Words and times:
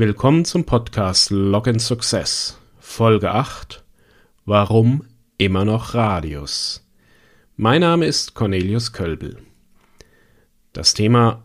Willkommen 0.00 0.44
zum 0.44 0.62
Podcast 0.62 1.32
Login 1.32 1.80
Success, 1.80 2.56
Folge 2.78 3.32
8. 3.32 3.82
Warum 4.44 5.02
immer 5.38 5.64
noch 5.64 5.92
Radius? 5.92 6.86
Mein 7.56 7.80
Name 7.80 8.06
ist 8.06 8.34
Cornelius 8.34 8.92
Kölbel. 8.92 9.38
Das 10.72 10.94
Thema 10.94 11.42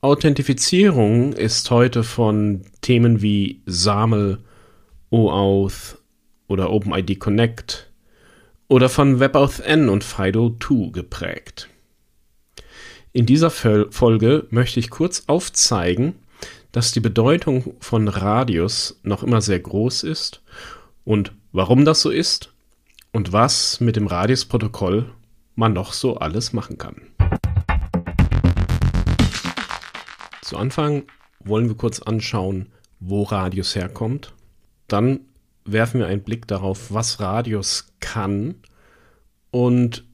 Authentifizierung 0.00 1.32
ist 1.32 1.72
heute 1.72 2.04
von 2.04 2.62
Themen 2.82 3.20
wie 3.20 3.62
SAML, 3.66 4.44
OAuth 5.10 5.98
oder 6.46 6.70
OpenID 6.70 7.18
Connect 7.18 7.90
oder 8.68 8.88
von 8.88 9.18
WebAuthn 9.18 9.88
und 9.88 10.04
FIDO2 10.04 10.92
geprägt. 10.92 11.68
In 13.12 13.26
dieser 13.26 13.50
Folge 13.50 14.46
möchte 14.50 14.78
ich 14.78 14.88
kurz 14.88 15.24
aufzeigen, 15.26 16.14
dass 16.72 16.92
die 16.92 17.00
Bedeutung 17.00 17.74
von 17.80 18.08
Radius 18.08 19.00
noch 19.02 19.22
immer 19.22 19.40
sehr 19.40 19.60
groß 19.60 20.02
ist 20.02 20.42
und 21.04 21.32
warum 21.52 21.84
das 21.84 22.02
so 22.02 22.10
ist 22.10 22.52
und 23.12 23.32
was 23.32 23.80
mit 23.80 23.96
dem 23.96 24.06
Radius-Protokoll 24.06 25.10
man 25.54 25.72
noch 25.72 25.92
so 25.92 26.18
alles 26.18 26.52
machen 26.52 26.78
kann. 26.78 26.96
Zu 30.42 30.56
Anfang 30.56 31.04
wollen 31.40 31.68
wir 31.68 31.76
kurz 31.76 32.00
anschauen, 32.00 32.68
wo 33.00 33.22
Radius 33.22 33.74
herkommt. 33.74 34.34
Dann 34.86 35.20
werfen 35.64 36.00
wir 36.00 36.06
einen 36.06 36.22
Blick 36.22 36.46
darauf, 36.46 36.92
was 36.92 37.20
Radius 37.20 37.92
kann. 38.00 38.54
Und 39.50 40.04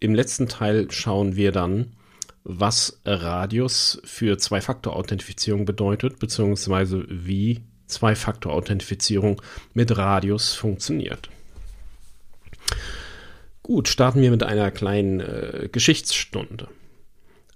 im 0.00 0.14
letzten 0.14 0.48
Teil 0.48 0.90
schauen 0.90 1.36
wir 1.36 1.52
dann, 1.52 1.92
was 2.44 3.00
Radius 3.04 4.00
für 4.04 4.38
Zwei-Faktor-Authentifizierung 4.38 5.64
bedeutet, 5.64 6.18
beziehungsweise 6.18 7.04
wie 7.08 7.60
Zwei-Faktor-Authentifizierung 7.86 9.42
mit 9.74 9.96
Radius 9.96 10.54
funktioniert. 10.54 11.28
Gut, 13.62 13.88
starten 13.88 14.22
wir 14.22 14.30
mit 14.30 14.42
einer 14.42 14.70
kleinen 14.70 15.20
äh, 15.20 15.68
Geschichtsstunde. 15.70 16.68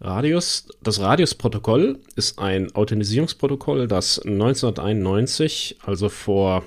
Radius, 0.00 0.68
das 0.82 1.00
Radius-Protokoll 1.00 2.00
ist 2.14 2.38
ein 2.38 2.74
Authentisierungsprotokoll, 2.74 3.88
das 3.88 4.18
1991, 4.18 5.78
also 5.82 6.08
vor 6.08 6.64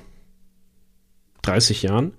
30 1.44 1.84
Jahren, 1.84 2.14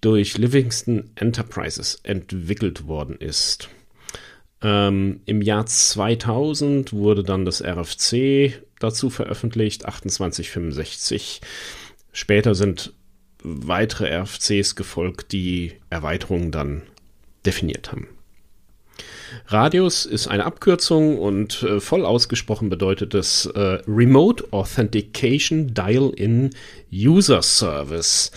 durch 0.00 0.38
Livingston 0.38 1.10
Enterprises 1.14 2.00
entwickelt 2.04 2.86
worden 2.86 3.16
ist. 3.16 3.68
Ähm, 4.62 5.20
Im 5.26 5.42
Jahr 5.42 5.66
2000 5.66 6.92
wurde 6.92 7.22
dann 7.22 7.44
das 7.44 7.62
RFC 7.62 8.62
dazu 8.78 9.10
veröffentlicht, 9.10 9.82
2865. 9.82 11.40
Später 12.12 12.54
sind 12.54 12.92
weitere 13.42 14.08
RFCs 14.22 14.74
gefolgt, 14.74 15.32
die 15.32 15.74
Erweiterungen 15.90 16.50
dann 16.50 16.82
definiert 17.44 17.92
haben. 17.92 18.08
Radius 19.48 20.06
ist 20.06 20.28
eine 20.28 20.44
Abkürzung 20.44 21.18
und 21.18 21.62
äh, 21.62 21.80
voll 21.80 22.04
ausgesprochen 22.04 22.68
bedeutet 22.68 23.14
es 23.14 23.46
äh, 23.46 23.78
Remote 23.86 24.52
Authentication 24.52 25.74
Dial-in 25.74 26.50
User 26.92 27.42
Service. 27.42 28.32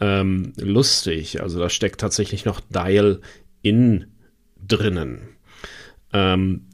Ähm, 0.00 0.52
lustig, 0.56 1.42
also 1.42 1.58
da 1.58 1.68
steckt 1.68 2.00
tatsächlich 2.00 2.44
noch 2.44 2.60
Dial-in 2.60 4.06
drinnen. 4.66 5.33
Ähm, 6.14 6.66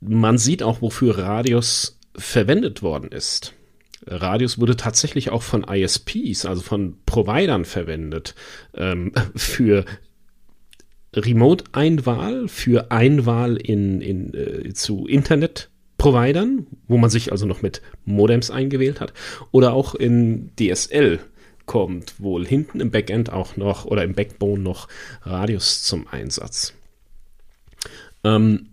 man 0.00 0.38
sieht 0.38 0.62
auch, 0.62 0.82
wofür 0.82 1.18
Radius 1.18 1.98
verwendet 2.14 2.82
worden 2.82 3.10
ist. 3.10 3.54
Radius 4.06 4.60
wurde 4.60 4.76
tatsächlich 4.76 5.30
auch 5.30 5.42
von 5.42 5.64
ISPs, 5.64 6.44
also 6.44 6.60
von 6.60 6.98
Providern 7.06 7.64
verwendet, 7.64 8.34
ähm, 8.74 9.12
für 9.34 9.84
Remote-Einwahl 11.16 12.48
für 12.48 12.90
Einwahl 12.90 13.56
in, 13.56 14.00
in, 14.00 14.34
äh, 14.34 14.72
zu 14.74 15.06
Internet-Providern, 15.06 16.66
wo 16.88 16.98
man 16.98 17.10
sich 17.10 17.32
also 17.32 17.46
noch 17.46 17.62
mit 17.62 17.82
Modems 18.04 18.50
eingewählt 18.50 19.00
hat, 19.00 19.12
oder 19.52 19.72
auch 19.72 19.94
in 19.94 20.50
DSL 20.58 21.20
kommt 21.66 22.20
wohl 22.20 22.46
hinten 22.46 22.80
im 22.80 22.90
Backend 22.90 23.32
auch 23.32 23.56
noch 23.56 23.86
oder 23.86 24.04
im 24.04 24.14
Backbone 24.14 24.62
noch 24.62 24.88
Radius 25.22 25.82
zum 25.82 26.06
Einsatz. 26.08 26.74
Ähm, 28.24 28.66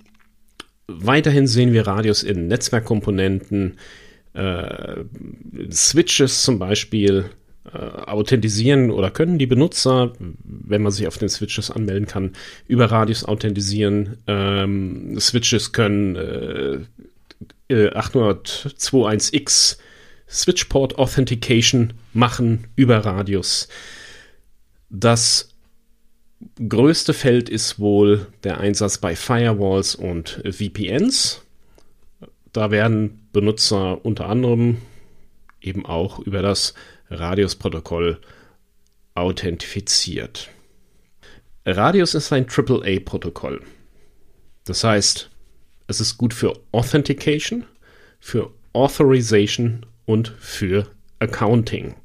weiterhin 0.88 1.48
sehen 1.48 1.74
wir 1.74 1.88
Radius 1.88 2.24
in 2.24 2.48
Netzwerkkomponenten, 2.48 3.78
äh, 4.34 5.04
Switches 5.72 6.44
zum 6.44 6.60
Beispiel, 6.60 7.26
äh, 7.66 7.78
authentisieren 7.78 8.90
oder 8.90 9.12
können 9.12 9.38
die 9.38 9.46
Benutzer, 9.46 10.14
wenn 10.18 10.82
man 10.82 10.92
sich 10.92 11.08
auf 11.08 11.18
den 11.18 11.30
Switches 11.30 11.70
anmelden 11.70 12.08
kann, 12.08 12.34
über 12.68 12.86
Radius 12.86 13.24
authentisieren. 13.24 14.18
Ähm, 14.26 15.20
Switches 15.20 15.72
können 15.72 16.16
äh, 16.16 16.80
802.1x 17.70 19.76
äh, 19.76 19.78
Switchport 20.28 20.98
Authentication 20.98 21.94
machen 22.14 22.68
über 22.76 23.00
Radius. 23.00 23.68
Das 24.90 25.51
größte 26.68 27.14
Feld 27.14 27.50
ist 27.50 27.80
wohl 27.80 28.28
der 28.44 28.60
Einsatz 28.60 28.98
bei 28.98 29.16
Firewalls 29.16 29.96
und 29.96 30.42
VPNs. 30.50 31.44
Da 32.54 32.72
werden 32.72 33.28
Benutzer 33.32 34.04
unter 34.06 34.28
anderem 34.28 34.78
eben 35.62 35.86
auch 35.86 36.20
über 36.20 36.42
das 36.42 36.74
Radius-Protokoll 37.10 38.20
authentifiziert. 39.16 40.50
Radius 41.66 42.16
ist 42.16 42.34
ein 42.34 42.48
AAA-Protokoll. 42.48 43.62
Das 44.66 44.84
heißt, 44.84 45.30
es 45.88 46.00
ist 46.00 46.18
gut 46.18 46.34
für 46.34 46.54
Authentication, 46.72 47.66
für 48.20 48.52
Authorization 48.74 49.86
und 50.06 50.30
für 50.40 50.88
Accounting. 51.20 51.96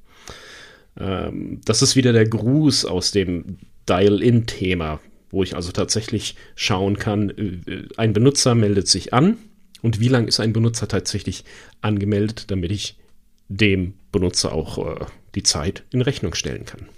Ähm, 0.99 1.61
das 1.65 1.83
ist 1.83 1.97
wieder 1.97 2.13
der 2.13 2.29
Gruß 2.29 2.85
aus 2.85 3.13
dem 3.13 3.59
Dial-In-Thema, 3.89 5.01
wo 5.31 5.43
ich 5.43 5.55
also 5.55 5.73
tatsächlich 5.73 6.37
schauen 6.55 6.99
kann, 6.99 7.31
äh, 7.31 7.89
ein 7.97 8.13
Benutzer 8.13 8.55
meldet 8.55 8.89
sich 8.89 9.13
an 9.13 9.37
und 9.83 10.01
wie 10.01 10.09
lange 10.09 10.29
ist 10.29 10.41
ein 10.41 10.53
Benutzer 10.53 10.89
tatsächlich 10.89 11.45
angemeldet, 11.81 12.51
damit 12.51 12.73
ich 12.73 12.97
dem 13.49 13.95
Benutzer 14.13 14.53
auch 14.53 14.79
äh, 14.79 15.05
die 15.35 15.43
Zeit 15.43 15.85
in 15.91 16.03
Rechnung 16.03 16.35
stellen 16.35 16.65
kann. 16.65 16.89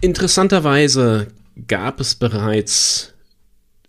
Interessanterweise 0.00 1.28
gab 1.68 2.00
es 2.00 2.14
bereits 2.14 3.14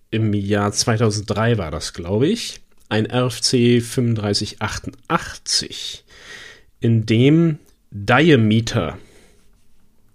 im 0.09 0.33
Jahr 0.33 0.71
2003 0.71 1.57
war 1.57 1.69
das, 1.69 1.93
glaube 1.93 2.27
ich, 2.27 2.61
ein 2.89 3.05
RFC 3.05 3.81
3588, 3.81 6.05
in 6.79 7.05
dem 7.05 7.59
Diameter 7.91 8.97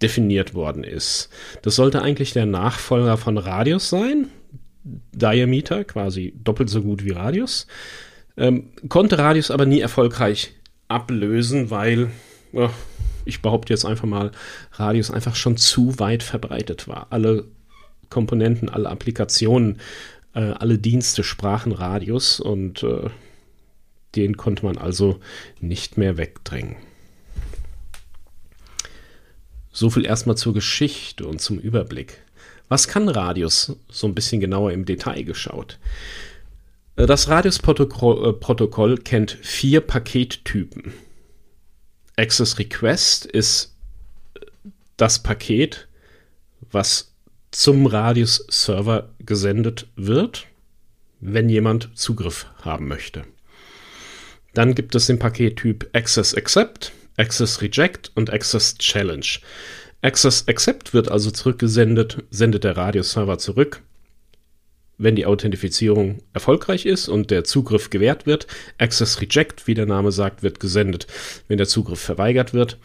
definiert 0.03 0.55
worden 0.55 0.85
ist. 0.85 1.29
Das 1.63 1.77
sollte 1.77 2.03
eigentlich 2.03 2.33
der 2.33 2.47
Nachfolger 2.47 3.17
von 3.17 3.39
Radius 3.39 3.89
sein. 3.89 4.29
Diameter, 4.85 5.85
quasi 5.85 6.35
doppelt 6.43 6.69
so 6.69 6.83
gut 6.83 7.05
wie 7.05 7.13
Radius. 7.13 7.67
Ähm, 8.37 8.71
konnte 8.89 9.19
Radius 9.19 9.51
aber 9.51 9.67
nie 9.67 9.81
erfolgreich 9.81 10.55
ablösen, 10.89 11.71
weil 11.71 12.11
ja, 12.53 12.71
ich 13.25 13.43
behaupte 13.43 13.73
jetzt 13.73 13.85
einfach 13.85 14.07
mal, 14.07 14.33
Radius 14.73 15.11
einfach 15.11 15.37
schon 15.37 15.57
zu 15.57 15.99
weit 15.99 16.23
verbreitet 16.23 16.89
war. 16.89 17.07
Alle 17.11 17.47
Komponenten, 18.11 18.69
alle 18.69 18.89
Applikationen, 18.89 19.79
äh, 20.35 20.41
alle 20.41 20.79
Dienste 20.79 21.25
sprachen 21.25 21.73
Radius 21.73 22.41
und 22.41 22.83
äh, 22.83 23.09
den 24.17 24.37
konnte 24.37 24.65
man 24.67 24.76
also 24.76 25.21
nicht 25.61 25.97
mehr 25.97 26.17
wegdrängen. 26.17 26.76
So 29.73 29.91
viel 29.91 30.05
erstmal 30.05 30.37
zur 30.37 30.55
Geschichte 30.55 31.27
und 31.27 31.41
zum 31.41 31.59
Überblick. 31.59 32.19
Was 32.69 32.89
kann 32.89 33.09
Radius? 33.09 33.77
So 33.91 34.07
ein 34.07 34.15
bisschen 34.15 34.41
genauer 34.41 34.73
im 34.73 34.85
Detail 34.85 35.25
geschaut. 35.25 35.79
Äh, 36.97 37.07
das 37.07 37.29
Radius-Protokoll 37.29 38.95
äh, 38.95 39.03
kennt 39.03 39.33
vier 39.43 39.81
Pakettypen. 39.81 40.93
Access 42.17 42.59
Request 42.59 43.27
ist 43.27 43.75
äh, 44.35 44.47
das 44.97 45.23
Paket, 45.23 45.89
was 46.71 47.13
zum 47.51 47.87
Radius-Server 47.87 49.11
gesendet 49.21 49.89
wird, 49.97 50.47
wenn 51.21 51.49
jemand 51.49 51.91
Zugriff 51.95 52.47
haben 52.63 52.89
möchte. 52.89 53.25
Dann 54.55 54.75
gibt 54.75 54.95
es 54.95 55.07
den 55.07 55.19
Pakettyp 55.19 55.89
Access 55.93 56.35
Accept, 56.35 56.93
Access 57.17 57.61
Reject 57.62 58.12
und 58.14 58.32
Access 58.32 58.76
Challenge. 58.79 59.26
Access 60.03 60.49
Accept 60.49 60.94
wird 60.94 61.11
also 61.11 61.31
zurückgesendet, 61.31 62.25
sendet 62.31 62.64
der 62.64 62.76
Radius-Server 62.76 63.38
zurück 63.38 63.82
wenn 65.03 65.17
die 65.17 65.26
Authentifizierung 65.26 66.23
erfolgreich 66.32 66.87
ist 66.87 67.09
und 67.09 67.31
der 67.31 67.44
Zugriff 67.44 67.91
gewährt 67.91 68.26
wird. 68.26 68.47
Access 68.79 69.20
Reject, 69.20 69.67
wie 69.67 69.75
der 69.75 69.87
Name 69.87 70.12
sagt, 70.12 70.43
wird 70.43 70.61
gesendet, 70.61 71.06
wenn 71.49 71.59
der 71.59 71.67
Zugriff 71.67 72.00
verweigert 72.00 72.55
wird. 72.55 72.79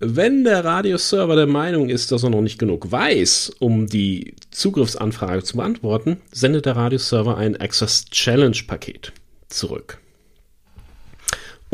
Wenn 0.00 0.44
der 0.44 0.64
Radius-Server 0.64 1.36
der 1.36 1.46
Meinung 1.46 1.88
ist, 1.88 2.10
dass 2.10 2.24
er 2.24 2.30
noch 2.30 2.40
nicht 2.40 2.58
genug 2.58 2.90
weiß, 2.90 3.52
um 3.60 3.86
die 3.86 4.34
Zugriffsanfrage 4.50 5.44
zu 5.44 5.56
beantworten, 5.56 6.20
sendet 6.32 6.66
der 6.66 6.76
Radius-Server 6.76 7.36
ein 7.36 7.56
Access 7.56 8.06
Challenge-Paket 8.06 9.12
zurück. 9.48 10.00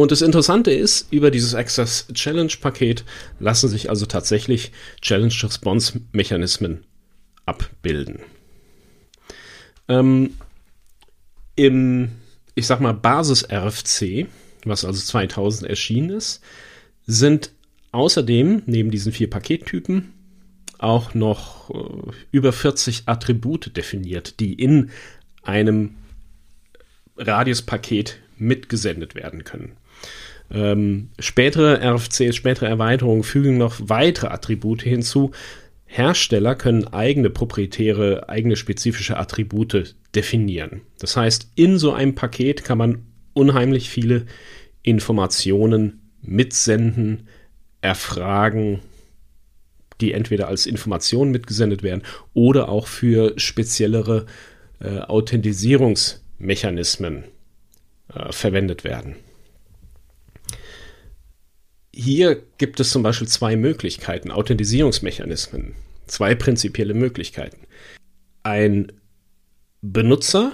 Und 0.00 0.12
das 0.12 0.22
Interessante 0.22 0.70
ist, 0.70 1.12
über 1.12 1.30
dieses 1.30 1.54
Access 1.54 2.06
Challenge 2.14 2.54
Paket 2.58 3.04
lassen 3.38 3.68
sich 3.68 3.90
also 3.90 4.06
tatsächlich 4.06 4.72
Challenge 5.02 5.34
Response 5.42 6.00
Mechanismen 6.12 6.86
abbilden. 7.44 8.20
Ähm, 9.88 10.38
Im, 11.54 12.12
ich 12.54 12.66
sag 12.66 12.80
mal, 12.80 12.94
Basis 12.94 13.44
RFC, 13.52 14.26
was 14.64 14.86
also 14.86 15.02
2000 15.02 15.68
erschienen 15.68 16.08
ist, 16.08 16.40
sind 17.06 17.52
außerdem 17.92 18.62
neben 18.64 18.90
diesen 18.90 19.12
vier 19.12 19.28
Pakettypen 19.28 20.14
auch 20.78 21.12
noch 21.12 21.68
äh, 21.74 22.12
über 22.32 22.54
40 22.54 23.02
Attribute 23.04 23.76
definiert, 23.76 24.40
die 24.40 24.54
in 24.54 24.92
einem 25.42 25.96
Radiuspaket 27.18 28.16
mitgesendet 28.40 29.14
werden 29.14 29.44
können. 29.44 29.76
Ähm, 30.50 31.10
spätere 31.18 31.80
RFCs, 31.94 32.34
spätere 32.34 32.66
Erweiterungen 32.66 33.22
fügen 33.22 33.58
noch 33.58 33.76
weitere 33.78 34.28
Attribute 34.28 34.82
hinzu, 34.82 35.30
Hersteller 35.86 36.54
können 36.54 36.86
eigene 36.88 37.30
proprietäre, 37.30 38.28
eigene 38.28 38.56
spezifische 38.56 39.16
Attribute 39.16 39.96
definieren. 40.14 40.82
Das 41.00 41.16
heißt, 41.16 41.50
in 41.56 41.78
so 41.78 41.92
einem 41.92 42.14
Paket 42.14 42.62
kann 42.62 42.78
man 42.78 43.06
unheimlich 43.32 43.90
viele 43.90 44.26
Informationen 44.82 46.00
mitsenden, 46.22 47.26
erfragen, 47.80 48.80
die 50.00 50.12
entweder 50.12 50.46
als 50.48 50.66
Informationen 50.66 51.32
mitgesendet 51.32 51.82
werden 51.82 52.02
oder 52.34 52.68
auch 52.68 52.86
für 52.86 53.32
speziellere 53.36 54.26
äh, 54.80 55.00
Authentisierungsmechanismen 55.00 57.24
äh, 58.14 58.32
verwendet 58.32 58.84
werden. 58.84 59.16
Hier 61.92 62.42
gibt 62.58 62.80
es 62.80 62.90
zum 62.90 63.02
Beispiel 63.02 63.28
zwei 63.28 63.56
Möglichkeiten, 63.56 64.30
Authentisierungsmechanismen, 64.30 65.74
zwei 66.06 66.34
prinzipielle 66.34 66.94
Möglichkeiten. 66.94 67.66
Ein 68.42 68.92
Benutzer 69.82 70.52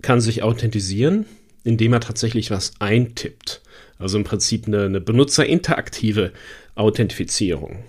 kann 0.00 0.20
sich 0.20 0.42
authentisieren, 0.42 1.26
indem 1.64 1.92
er 1.92 2.00
tatsächlich 2.00 2.50
was 2.50 2.72
eintippt. 2.78 3.62
Also 3.98 4.18
im 4.18 4.24
Prinzip 4.24 4.66
eine, 4.66 4.84
eine 4.84 5.00
benutzerinteraktive 5.00 6.32
Authentifizierung. 6.74 7.84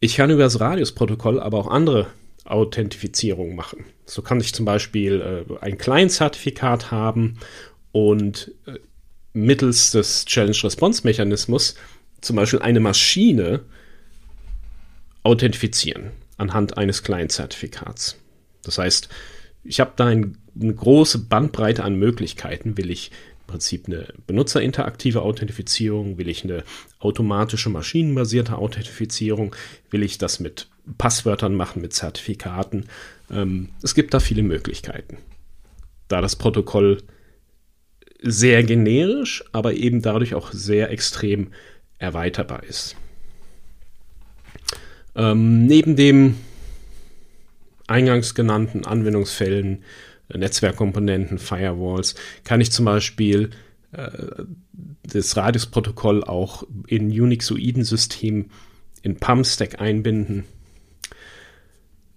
Ich 0.00 0.16
kann 0.16 0.30
über 0.30 0.42
das 0.42 0.60
Radius-Protokoll 0.60 1.40
aber 1.40 1.58
auch 1.58 1.68
andere 1.68 2.08
Authentifizierungen 2.44 3.56
machen. 3.56 3.84
So 4.06 4.22
kann 4.22 4.40
ich 4.40 4.54
zum 4.54 4.64
Beispiel 4.64 5.46
äh, 5.48 5.64
ein 5.64 5.78
Client-Zertifikat 5.78 6.90
haben 6.90 7.38
und 7.92 8.52
äh, 8.66 8.78
mittels 9.32 9.90
des 9.90 10.26
Challenge-Response-Mechanismus 10.26 11.74
zum 12.20 12.36
Beispiel 12.36 12.60
eine 12.60 12.80
Maschine 12.80 13.60
authentifizieren 15.22 16.10
anhand 16.36 16.76
eines 16.76 17.02
Client-Zertifikats. 17.02 18.18
Das 18.62 18.78
heißt, 18.78 19.08
ich 19.62 19.80
habe 19.80 19.92
da 19.96 20.06
ein, 20.06 20.38
eine 20.60 20.74
große 20.74 21.18
Bandbreite 21.26 21.84
an 21.84 21.96
Möglichkeiten. 21.96 22.76
Will 22.76 22.90
ich 22.90 23.10
im 23.40 23.46
Prinzip 23.46 23.86
eine 23.86 24.08
benutzerinteraktive 24.26 25.22
Authentifizierung? 25.22 26.18
Will 26.18 26.28
ich 26.28 26.44
eine 26.44 26.64
automatische 26.98 27.70
maschinenbasierte 27.70 28.56
Authentifizierung? 28.58 29.54
Will 29.90 30.02
ich 30.02 30.18
das 30.18 30.40
mit 30.40 30.68
Passwörtern 30.98 31.54
machen, 31.54 31.82
mit 31.82 31.92
Zertifikaten? 31.92 32.86
Ähm, 33.30 33.70
es 33.82 33.94
gibt 33.94 34.14
da 34.14 34.20
viele 34.20 34.42
Möglichkeiten. 34.42 35.18
Da 36.08 36.20
das 36.20 36.36
Protokoll 36.36 37.02
sehr 38.20 38.62
generisch, 38.62 39.44
aber 39.52 39.74
eben 39.74 40.02
dadurch 40.02 40.34
auch 40.34 40.52
sehr 40.52 40.90
extrem 40.90 41.48
erweiterbar 41.98 42.64
ist. 42.64 42.96
Ähm, 45.14 45.66
neben 45.66 45.96
dem 45.96 46.36
eingangs 47.86 48.34
genannten 48.34 48.84
Anwendungsfällen, 48.84 49.84
äh, 50.28 50.38
Netzwerkkomponenten, 50.38 51.38
Firewalls, 51.38 52.14
kann 52.44 52.60
ich 52.60 52.72
zum 52.72 52.84
Beispiel 52.84 53.50
äh, 53.92 54.44
das 55.02 55.36
Radius-Protokoll 55.36 56.24
auch 56.24 56.64
in 56.86 57.08
Unixoiden-System 57.08 58.50
in 59.02 59.16
PAM-Stack 59.16 59.80
einbinden. 59.80 60.44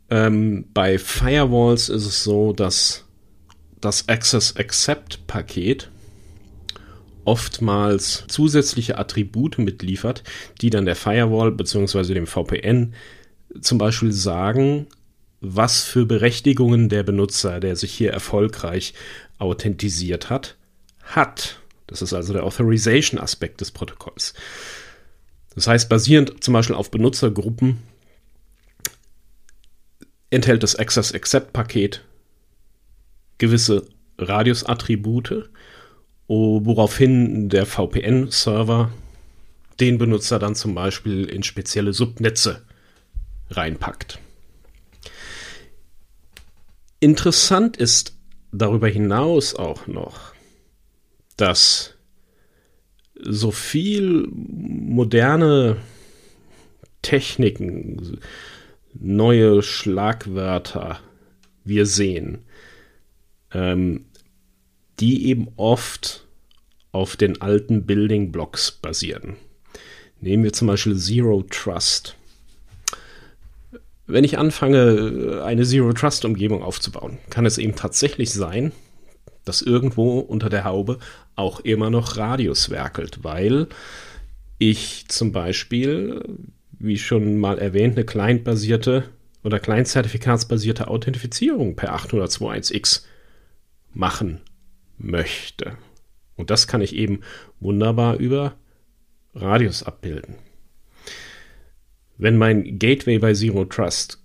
Ähm, 0.10 0.66
bei 0.74 0.98
Firewalls 0.98 1.90
ist 1.90 2.06
es 2.06 2.24
so, 2.24 2.54
dass 2.54 3.06
das 3.82 4.08
Access 4.08 4.56
Accept 4.56 5.28
Paket 5.28 5.90
oftmals 7.26 8.24
zusätzliche 8.30 8.98
Attribute 8.98 9.58
mitliefert, 9.58 10.24
die 10.62 10.70
dann 10.70 10.86
der 10.86 10.96
Firewall 10.96 11.52
bzw. 11.52 12.14
dem 12.14 12.26
VPN 12.26 12.94
zum 13.60 13.78
Beispiel 13.78 14.14
sagen, 14.14 14.88
was 15.42 15.84
für 15.84 16.06
Berechtigungen 16.06 16.90
der 16.90 17.04
Benutzer, 17.04 17.60
der 17.60 17.76
sich 17.76 17.94
hier 17.94 18.12
erfolgreich 18.12 18.94
authentisiert 19.40 20.30
hat, 20.30 20.56
hat. 21.04 21.60
Das 21.86 22.02
ist 22.02 22.14
also 22.14 22.34
der 22.34 22.44
Authorization-Aspekt 22.44 23.62
des 23.62 23.72
Protokolls. 23.72 24.34
Das 25.54 25.68
heißt, 25.68 25.90
basierend 25.90 26.44
zum 26.44 26.54
Beispiel 26.54 26.76
auf 26.76 26.92
Benutzergruppen 26.92 27.78
enthält 30.30 30.64
das 30.64 30.76
Access 30.76 31.14
Accept 31.14 31.54
Paket 31.54 32.04
gewisse 33.38 33.88
Radius-Attribute 34.18 35.50
woraufhin 36.28 37.50
der 37.50 37.66
VPN-Server 37.66 38.92
den 39.80 39.98
Benutzer 39.98 40.40
dann 40.40 40.56
zum 40.56 40.76
Beispiel 40.76 41.26
in 41.26 41.44
spezielle 41.44 41.94
Subnetze 41.94 42.66
reinpackt. 43.50 44.20
Interessant 47.00 47.78
ist 47.78 48.18
darüber 48.52 48.88
hinaus 48.88 49.56
auch 49.56 49.88
noch, 49.88 50.34
dass 51.38 51.94
so 53.20 53.52
viel 53.52 54.28
moderne 54.32 55.78
Techniken, 57.04 58.20
neue 59.00 59.62
Schlagwörter 59.62 61.00
wir 61.64 61.86
sehen, 61.86 62.40
ähm, 63.54 64.06
die 65.00 65.28
eben 65.28 65.50
oft 65.56 66.26
auf 66.92 67.16
den 67.16 67.42
alten 67.42 67.86
Building 67.86 68.32
Blocks 68.32 68.72
basieren. 68.72 69.36
Nehmen 70.20 70.44
wir 70.44 70.54
zum 70.54 70.68
Beispiel 70.68 70.98
Zero 70.98 71.44
Trust. 71.50 72.16
Wenn 74.08 74.24
ich 74.24 74.38
anfange, 74.38 75.44
eine 75.46 75.66
Zero 75.66 75.94
Trust 75.94 76.26
Umgebung 76.26 76.64
aufzubauen, 76.64 77.20
kann 77.30 77.46
es 77.46 77.58
eben 77.58 77.76
tatsächlich 77.76 78.32
sein, 78.32 78.72
dass 79.46 79.62
irgendwo 79.62 80.20
unter 80.20 80.50
der 80.50 80.64
Haube 80.64 81.00
auch 81.36 81.60
immer 81.60 81.90
noch 81.90 82.18
Radius 82.18 82.70
werkelt, 82.70 83.24
weil 83.24 83.68
ich 84.58 85.08
zum 85.08 85.32
Beispiel, 85.32 86.24
wie 86.80 86.98
schon 86.98 87.38
mal 87.38 87.58
erwähnt, 87.58 87.96
eine 87.96 88.06
clientbasierte 88.06 89.10
oder 89.44 89.60
client-zertifikatsbasierte 89.60 90.88
Authentifizierung 90.88 91.76
per 91.76 91.96
802.1x 91.96 93.04
machen 93.94 94.42
möchte. 94.98 95.78
Und 96.36 96.50
das 96.50 96.68
kann 96.68 96.82
ich 96.82 96.96
eben 96.96 97.22
wunderbar 97.60 98.18
über 98.18 98.56
Radius 99.34 99.84
abbilden. 99.84 100.36
Wenn 102.18 102.38
mein 102.38 102.80
Gateway 102.80 103.20
bei 103.20 103.34
Zero 103.34 103.66
Trust 103.66 104.24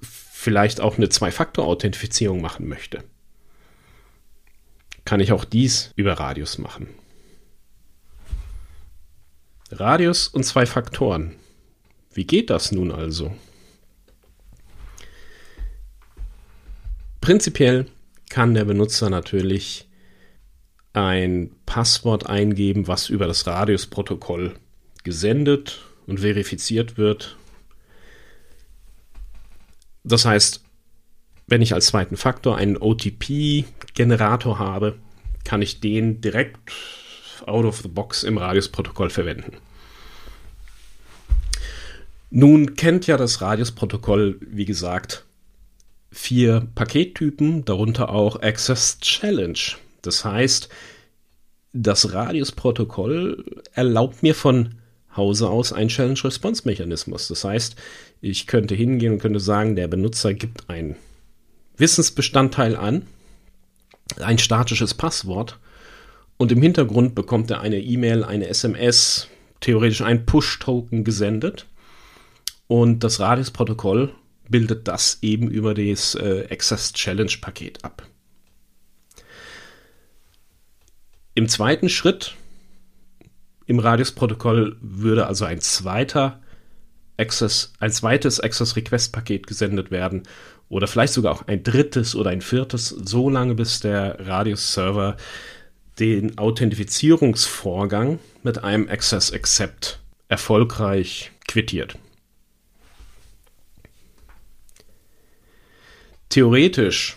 vielleicht 0.00 0.80
auch 0.80 0.96
eine 0.96 1.08
Zwei-Faktor-Authentifizierung 1.08 2.40
machen 2.40 2.68
möchte, 2.68 3.02
kann 5.04 5.20
ich 5.20 5.32
auch 5.32 5.44
dies 5.44 5.92
über 5.96 6.14
Radius 6.14 6.58
machen. 6.58 6.88
Radius 9.70 10.28
und 10.28 10.44
zwei 10.44 10.64
Faktoren. 10.66 11.34
Wie 12.12 12.24
geht 12.24 12.50
das 12.50 12.72
nun 12.72 12.92
also? 12.92 13.34
Prinzipiell 17.20 17.86
kann 18.30 18.54
der 18.54 18.64
Benutzer 18.64 19.10
natürlich 19.10 19.88
ein 20.92 21.50
Passwort 21.66 22.26
eingeben, 22.26 22.86
was 22.86 23.08
über 23.08 23.26
das 23.26 23.46
Radius-Protokoll 23.46 24.54
gesendet 25.02 25.84
und 26.06 26.20
verifiziert 26.20 26.96
wird. 26.96 27.36
Das 30.04 30.24
heißt, 30.24 30.62
wenn 31.48 31.62
ich 31.62 31.74
als 31.74 31.86
zweiten 31.86 32.16
Faktor 32.16 32.56
einen 32.56 32.76
OTP-Generator 32.76 34.58
habe, 34.58 34.98
kann 35.44 35.62
ich 35.62 35.80
den 35.80 36.20
direkt 36.20 36.72
out 37.46 37.64
of 37.64 37.80
the 37.82 37.88
box 37.88 38.22
im 38.22 38.38
Radius-Protokoll 38.38 39.10
verwenden. 39.10 39.56
Nun 42.30 42.74
kennt 42.74 43.06
ja 43.06 43.16
das 43.16 43.40
Radius-Protokoll, 43.40 44.40
wie 44.40 44.64
gesagt, 44.64 45.24
vier 46.10 46.66
Pakettypen, 46.74 47.64
darunter 47.64 48.10
auch 48.10 48.42
Access 48.42 48.98
Challenge. 49.00 49.58
Das 50.02 50.24
heißt, 50.24 50.68
das 51.72 52.12
Radius-Protokoll 52.12 53.62
erlaubt 53.74 54.22
mir 54.22 54.34
von 54.34 54.76
Hause 55.16 55.48
aus 55.48 55.72
einen 55.72 55.88
Challenge-Response-Mechanismus. 55.88 57.28
Das 57.28 57.44
heißt, 57.44 57.76
ich 58.20 58.46
könnte 58.46 58.74
hingehen 58.74 59.14
und 59.14 59.18
könnte 59.18 59.40
sagen, 59.40 59.76
der 59.76 59.88
Benutzer 59.88 60.34
gibt 60.34 60.68
einen 60.68 60.96
Wissensbestandteil 61.76 62.76
an, 62.76 63.06
ein 64.20 64.38
statisches 64.38 64.94
Passwort 64.94 65.58
und 66.36 66.52
im 66.52 66.62
Hintergrund 66.62 67.14
bekommt 67.14 67.50
er 67.50 67.60
eine 67.60 67.80
E-Mail, 67.80 68.24
eine 68.24 68.48
SMS, 68.48 69.28
theoretisch 69.60 70.02
ein 70.02 70.26
Push-Token 70.26 71.04
gesendet 71.04 71.66
und 72.66 73.04
das 73.04 73.20
Radius-Protokoll 73.20 74.12
bildet 74.48 74.86
das 74.86 75.18
eben 75.22 75.48
über 75.50 75.74
das 75.74 76.14
äh, 76.14 76.46
Access 76.50 76.92
Challenge 76.92 77.32
Paket 77.40 77.84
ab. 77.84 78.06
Im 81.34 81.48
zweiten 81.48 81.88
Schritt 81.88 82.34
im 83.66 83.78
Radius-Protokoll 83.78 84.76
würde 84.80 85.26
also 85.26 85.44
ein 85.44 85.60
zweiter 85.60 86.40
Access, 87.18 87.72
ein 87.78 87.90
zweites 87.90 88.40
Access 88.40 88.76
Request 88.76 89.12
Paket 89.12 89.46
gesendet 89.46 89.90
werden 89.90 90.22
oder 90.68 90.86
vielleicht 90.86 91.12
sogar 91.12 91.32
auch 91.32 91.46
ein 91.46 91.62
drittes 91.62 92.14
oder 92.14 92.30
ein 92.30 92.40
viertes, 92.40 92.88
so 92.88 93.28
lange 93.30 93.54
bis 93.54 93.80
der 93.80 94.26
Radius 94.26 94.72
Server 94.72 95.16
den 95.98 96.38
Authentifizierungsvorgang 96.38 98.18
mit 98.42 98.62
einem 98.62 98.88
Access 98.88 99.32
Accept 99.32 100.00
erfolgreich 100.28 101.30
quittiert. 101.46 101.96
Theoretisch 106.28 107.16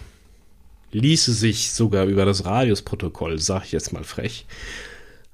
ließe 0.91 1.33
sich 1.33 1.71
sogar 1.71 2.05
über 2.05 2.25
das 2.25 2.45
Radius-Protokoll, 2.45 3.39
sage 3.39 3.65
ich 3.65 3.71
jetzt 3.71 3.91
mal 3.91 4.03
frech, 4.03 4.45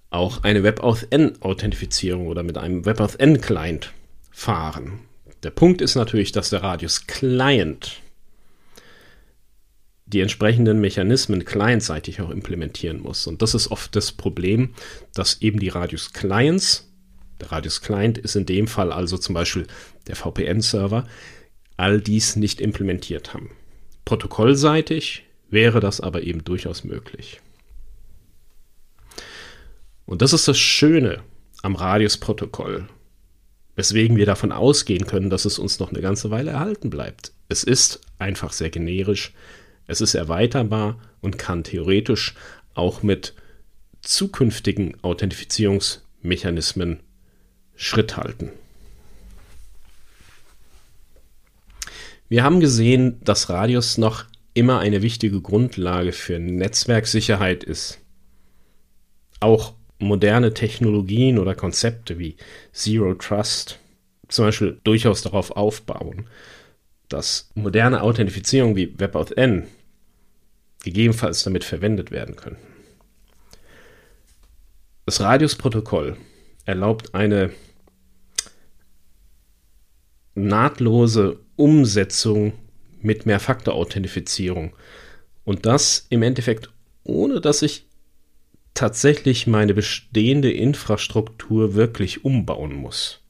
auch 0.09 0.43
eine 0.43 0.63
WebAuthn-Authentifizierung 0.63 2.27
oder 2.27 2.43
mit 2.43 2.57
einem 2.57 2.85
WebAuthn-Client 2.85 3.91
fahren. 4.31 5.01
Der 5.43 5.51
Punkt 5.51 5.81
ist 5.81 5.95
natürlich, 5.95 6.31
dass 6.31 6.49
der 6.49 6.63
Radius-Client 6.63 8.01
die 10.05 10.21
entsprechenden 10.21 10.79
Mechanismen 10.79 11.45
clientseitig 11.45 12.21
auch 12.21 12.29
implementieren 12.29 13.01
muss. 13.01 13.25
Und 13.27 13.41
das 13.41 13.55
ist 13.55 13.71
oft 13.71 13.95
das 13.95 14.11
Problem, 14.11 14.73
dass 15.13 15.41
eben 15.41 15.59
die 15.59 15.69
Radius-Clients, 15.69 16.87
der 17.41 17.51
Radius-Client 17.51 18.17
ist 18.17 18.35
in 18.35 18.45
dem 18.45 18.67
Fall 18.67 18.91
also 18.91 19.17
zum 19.17 19.33
Beispiel 19.33 19.65
der 20.07 20.15
VPN-Server, 20.15 21.07
all 21.77 21.99
dies 21.99 22.35
nicht 22.35 22.61
implementiert 22.61 23.33
haben. 23.33 23.49
Protokollseitig 24.05 25.23
wäre 25.49 25.79
das 25.79 25.99
aber 26.01 26.21
eben 26.21 26.43
durchaus 26.43 26.83
möglich. 26.83 27.41
Und 30.05 30.21
das 30.21 30.33
ist 30.33 30.47
das 30.47 30.57
Schöne 30.57 31.23
am 31.63 31.75
Radius-Protokoll, 31.75 32.87
weswegen 33.75 34.17
wir 34.17 34.27
davon 34.27 34.51
ausgehen 34.51 35.07
können, 35.07 35.31
dass 35.31 35.45
es 35.45 35.57
uns 35.57 35.79
noch 35.79 35.89
eine 35.89 36.01
ganze 36.01 36.29
Weile 36.29 36.51
erhalten 36.51 36.91
bleibt. 36.91 37.31
Es 37.49 37.63
ist 37.63 38.01
einfach 38.19 38.53
sehr 38.53 38.69
generisch, 38.69 39.33
es 39.87 40.01
ist 40.01 40.15
erweiterbar 40.15 40.99
und 41.21 41.37
kann 41.37 41.63
theoretisch 41.63 42.35
auch 42.73 43.03
mit 43.03 43.33
zukünftigen 44.01 44.95
Authentifizierungsmechanismen 45.03 46.99
Schritt 47.75 48.17
halten. 48.17 48.51
Wir 52.27 52.43
haben 52.43 52.59
gesehen, 52.59 53.19
dass 53.23 53.49
Radius 53.49 53.97
noch 53.97 54.25
immer 54.53 54.79
eine 54.79 55.01
wichtige 55.01 55.41
Grundlage 55.41 56.11
für 56.11 56.39
Netzwerksicherheit 56.39 57.63
ist. 57.63 57.99
Auch 59.39 59.73
moderne 59.99 60.53
Technologien 60.53 61.37
oder 61.37 61.55
Konzepte 61.55 62.17
wie 62.17 62.35
Zero 62.71 63.13
Trust 63.13 63.79
zum 64.27 64.45
Beispiel 64.45 64.79
durchaus 64.83 65.21
darauf 65.21 65.51
aufbauen, 65.51 66.27
dass 67.09 67.51
moderne 67.53 68.01
Authentifizierung 68.01 68.75
wie 68.75 68.97
WebAuthn 68.99 69.63
gegebenenfalls 70.85 71.43
damit 71.43 71.65
verwendet 71.65 72.11
werden 72.11 72.37
können. 72.37 72.57
Das 75.05 75.19
Radius-Protokoll 75.19 76.15
erlaubt 76.65 77.13
eine 77.13 77.51
nahtlose 80.35 81.39
Umsetzung 81.55 82.53
mit 83.01 83.25
Mehrfaktor-Authentifizierung. 83.25 84.75
Und 85.43 85.65
das 85.65 86.07
im 86.09 86.23
Endeffekt, 86.23 86.69
ohne 87.03 87.41
dass 87.41 87.61
ich 87.61 87.85
tatsächlich 88.73 89.47
meine 89.47 89.73
bestehende 89.73 90.51
Infrastruktur 90.51 91.75
wirklich 91.75 92.25
umbauen 92.25 92.73
muss. 92.73 93.21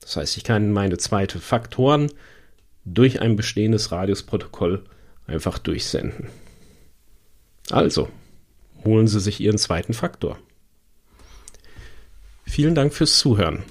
Das 0.00 0.16
heißt, 0.16 0.36
ich 0.36 0.44
kann 0.44 0.72
meine 0.72 0.98
zweite 0.98 1.38
Faktoren 1.38 2.10
durch 2.84 3.20
ein 3.20 3.36
bestehendes 3.36 3.92
Radiusprotokoll 3.92 4.84
einfach 5.26 5.58
durchsenden. 5.58 6.26
Also, 7.72 8.08
holen 8.84 9.08
Sie 9.08 9.20
sich 9.20 9.40
Ihren 9.40 9.58
zweiten 9.58 9.94
Faktor. 9.94 10.38
Vielen 12.44 12.74
Dank 12.74 12.92
fürs 12.92 13.18
Zuhören. 13.18 13.62